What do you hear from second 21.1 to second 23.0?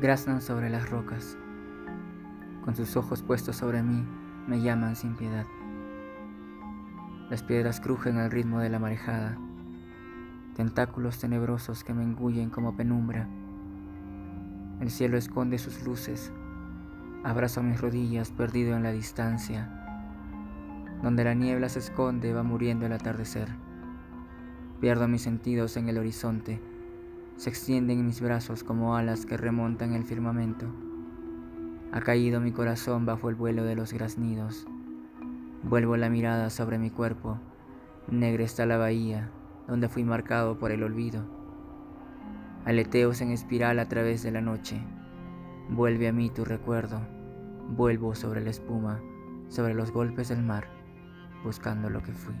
la niebla se esconde va muriendo el